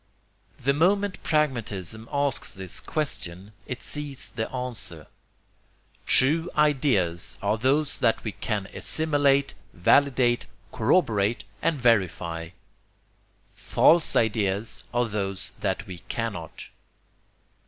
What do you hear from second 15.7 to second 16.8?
WE CANNOT.